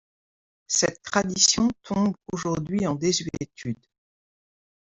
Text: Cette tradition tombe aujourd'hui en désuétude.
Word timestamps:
Cette 0.65 1.03
tradition 1.03 1.67
tombe 1.83 2.15
aujourd'hui 2.33 2.87
en 2.87 2.95
désuétude. 2.95 3.77